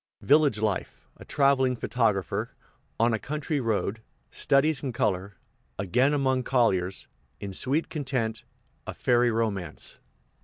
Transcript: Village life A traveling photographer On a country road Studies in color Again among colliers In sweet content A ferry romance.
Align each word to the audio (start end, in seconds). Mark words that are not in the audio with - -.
Village 0.23 0.59
life 0.59 1.07
A 1.17 1.23
traveling 1.25 1.75
photographer 1.75 2.49
On 2.99 3.13
a 3.13 3.19
country 3.19 3.59
road 3.59 4.01
Studies 4.31 4.81
in 4.81 4.93
color 4.93 5.35
Again 5.77 6.11
among 6.11 6.41
colliers 6.41 7.05
In 7.39 7.53
sweet 7.53 7.87
content 7.87 8.43
A 8.87 8.95
ferry 8.95 9.29
romance. 9.29 9.99